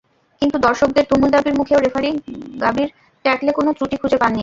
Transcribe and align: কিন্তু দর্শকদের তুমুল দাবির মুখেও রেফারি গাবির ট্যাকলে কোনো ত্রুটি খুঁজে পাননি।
কিন্তু 0.41 0.57
দর্শকদের 0.57 1.05
তুমুল 1.09 1.29
দাবির 1.29 1.55
মুখেও 1.59 1.79
রেফারি 1.79 2.09
গাবির 2.61 2.89
ট্যাকলে 3.25 3.51
কোনো 3.51 3.69
ত্রুটি 3.77 3.95
খুঁজে 4.01 4.17
পাননি। 4.17 4.39